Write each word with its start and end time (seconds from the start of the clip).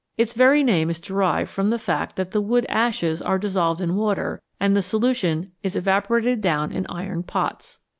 Its 0.17 0.33
very 0.33 0.63
name 0.63 0.89
is 0.89 0.99
derived 0.99 1.51
from 1.51 1.69
the 1.69 1.77
fact 1.77 2.15
that 2.15 2.31
the 2.31 2.41
wood 2.41 2.65
ashes 2.69 3.21
are 3.21 3.37
dissolved 3.37 3.79
in 3.81 3.95
water 3.95 4.41
and 4.59 4.75
the 4.75 4.81
solution 4.81 5.51
is 5.61 5.75
evaporated 5.75 6.41
down 6.41 6.71
in 6.71 6.87
iron 6.89 7.21
pots. 7.21 7.77